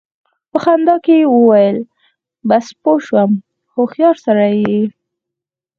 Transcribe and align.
په 0.51 0.57
خندا 0.63 0.95
کې 1.05 1.15
يې 1.21 1.27
وويل: 1.35 1.77
بس! 2.47 2.65
پوه 2.81 2.97
شوم، 3.05 3.31
هوښيار 3.73 4.15
سړی 4.25 4.53
يې! 4.69 4.81